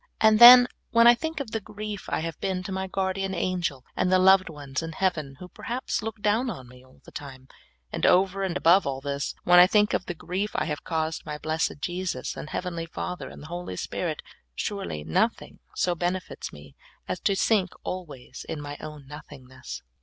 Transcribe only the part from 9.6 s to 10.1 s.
think of